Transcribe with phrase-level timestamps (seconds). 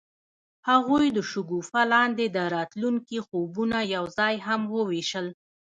[0.69, 5.27] هغوی د شګوفه لاندې د راتلونکي خوبونه یوځای هم وویشل.